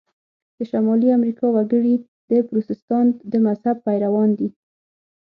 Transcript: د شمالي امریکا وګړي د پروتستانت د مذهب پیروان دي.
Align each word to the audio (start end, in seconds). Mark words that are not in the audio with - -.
د 0.57 0.59
شمالي 0.69 1.09
امریکا 1.17 1.47
وګړي 1.55 1.95
د 2.29 2.31
پروتستانت 2.49 3.15
د 3.31 3.33
مذهب 3.47 3.77
پیروان 3.87 4.29
دي. 4.39 4.49